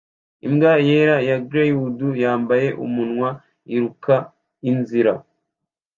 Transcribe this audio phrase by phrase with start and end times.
[0.47, 3.29] Imbwa yera ya greyhound yambaye umunwa
[3.75, 4.15] iruka
[4.69, 5.13] inzira